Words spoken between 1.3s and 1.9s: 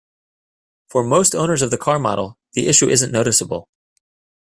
owners of the